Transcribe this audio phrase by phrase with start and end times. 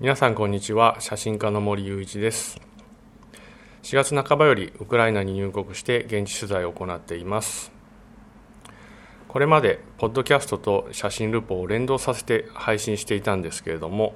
[0.00, 0.96] 皆さんこんにちは。
[0.98, 2.58] 写真家の森雄一です。
[3.82, 7.70] 4月半ばよりウクライナに入国して現地取材を行っています。
[9.28, 14.14] これまでポッドキャストと写真ルポを連動させて配信していたんですけれども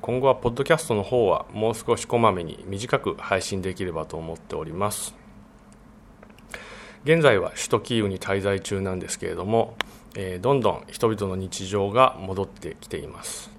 [0.00, 5.14] 今後はポッドキャストの方はもう少しこまめに短く配信できればと思っております。
[7.04, 9.76] 現在は首都キーウに滞在中なんですけれども
[10.40, 13.52] どんどん人々の日常が戻ってきています。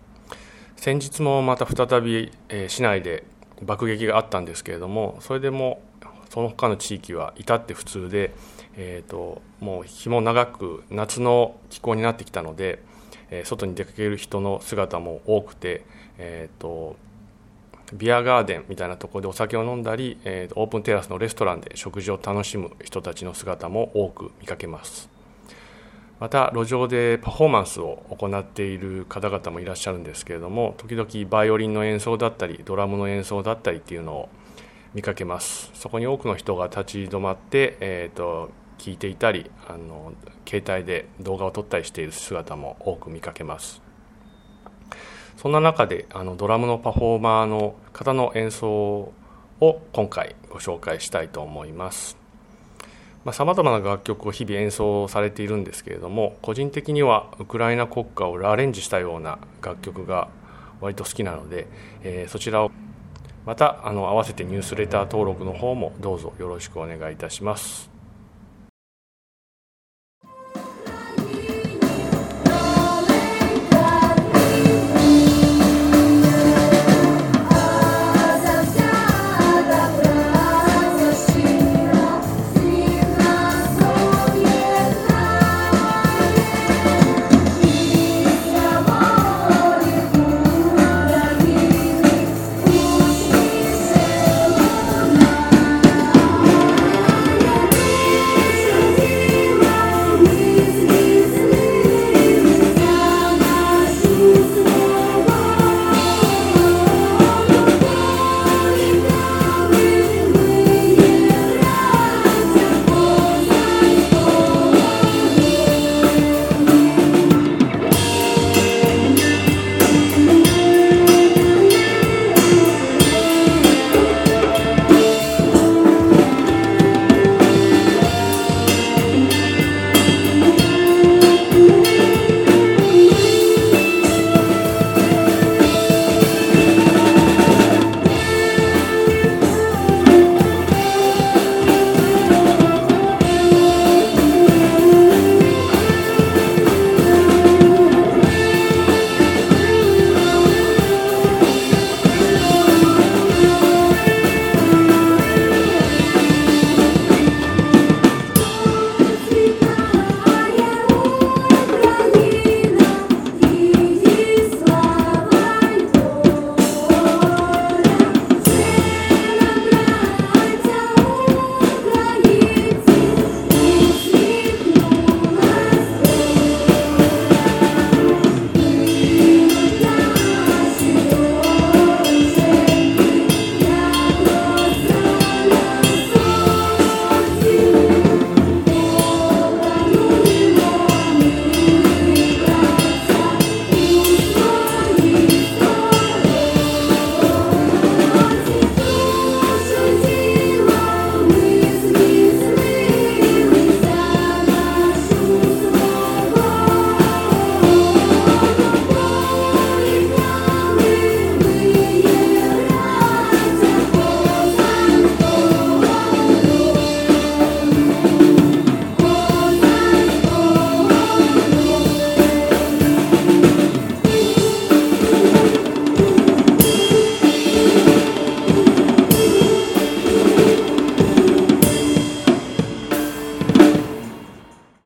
[0.85, 3.23] 先日もまた再び、えー、市内で
[3.63, 5.81] 爆撃があったんですけれどもそれでも
[6.29, 8.35] その他の地域は至って普通で、
[8.75, 12.83] えーと、もう日も長く夏の気候になってきたので、
[13.31, 15.83] えー、外に出かける人の姿も多くて、
[16.19, 16.97] えーと、
[17.91, 25.14] ビアガーデンみたいなところでお酒を飲んだり、えー、オープンテラスのレストランで食事を楽しむ人たちの姿も多く見かけます。
[26.19, 34.29] また路上でパフォーマンスを行っている方々もいらっしゃるんですけれども時々バイオリンの演奏だったりドラムの演奏だったりっていうのを
[34.93, 35.71] 見かけます。
[35.73, 40.13] そこに多くの人が立ち止まって、えーと、聞いていたりあの
[40.47, 43.81] 携帯で動画を撮ったりしている姿も多く見かけます。
[45.35, 48.69] そんな中であのドラムのパフォーマーの方の演奏
[49.59, 52.24] を今回ご紹介したいと思います。
[53.33, 60.29] さまざ、まな楽曲を日々演奏されているんですけれども個人的にはウクライナ国歌をアレンジしたような楽曲が
[60.81, 61.67] 割と好きなので、
[62.03, 62.71] えー、そちらを
[63.45, 67.94] またあの合わせてニュースレター登録の方もどうぞよろしくお願いいたします。